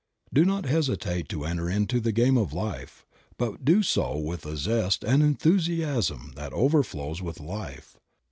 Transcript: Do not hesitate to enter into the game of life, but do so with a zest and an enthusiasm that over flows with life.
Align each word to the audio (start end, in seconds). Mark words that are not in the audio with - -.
Do 0.33 0.45
not 0.45 0.65
hesitate 0.65 1.29
to 1.29 1.45
enter 1.45 1.69
into 1.69 1.99
the 1.99 2.11
game 2.11 2.35
of 2.35 2.53
life, 2.53 3.05
but 3.37 3.63
do 3.63 3.83
so 3.83 4.17
with 4.17 4.47
a 4.47 4.57
zest 4.57 5.03
and 5.03 5.21
an 5.21 5.29
enthusiasm 5.29 6.33
that 6.35 6.53
over 6.53 6.81
flows 6.81 7.21
with 7.21 7.39
life. 7.39 7.99